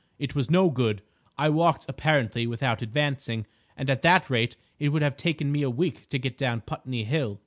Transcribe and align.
It 0.17 0.33
was 0.33 0.49
no 0.49 0.71
good. 0.71 1.03
I 1.37 1.49
walked 1.49 1.85
apparently 1.87 2.47
without 2.47 2.81
advancing, 2.81 3.45
and 3.77 3.87
at 3.87 4.01
that 4.01 4.31
rate 4.31 4.55
it 4.79 4.89
would 4.89 5.03
have 5.03 5.15
taken 5.15 5.51
me 5.51 5.61
a 5.61 5.69
week 5.69 6.09
to 6.09 6.17
get 6.17 6.39
down 6.39 6.61
Putney 6.61 7.03
Hill." 7.03 7.39